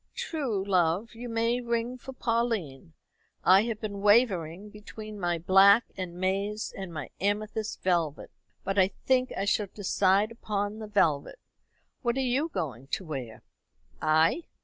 "True, 0.15 0.65
love; 0.65 1.13
you 1.13 1.29
may 1.29 1.61
ring 1.61 1.95
for 1.95 2.11
Pauline. 2.11 2.93
I 3.43 3.65
have 3.65 3.79
been 3.79 4.01
wavering 4.01 4.71
between 4.71 5.19
my 5.19 5.37
black 5.37 5.83
and 5.95 6.15
maize 6.17 6.73
and 6.75 6.91
my 6.91 7.11
amethyst 7.19 7.83
velvet, 7.83 8.31
but 8.63 8.79
I 8.79 8.87
think 8.87 9.31
I 9.37 9.45
shall 9.45 9.67
decide 9.71 10.31
upon 10.31 10.79
the 10.79 10.87
velvet. 10.87 11.37
What 12.01 12.17
are 12.17 12.21
you 12.33 12.49
going 12.49 12.87
to 12.87 13.05
wear?" 13.05 13.43
"I? 14.01 14.45